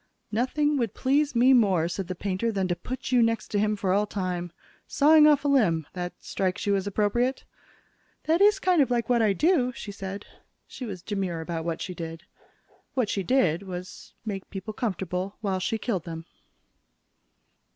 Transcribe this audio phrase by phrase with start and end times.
[0.31, 3.75] "Nothing would please me more," said the painter, "than to put you next to him
[3.75, 4.51] for all time.
[4.87, 7.43] Sawing off a limb that strikes you as appropriate?"
[8.23, 10.25] "That is kind of like what I do," she said.
[10.65, 12.23] She was demure about what she did.
[12.95, 16.25] What she did was make people comfortable while she killed them.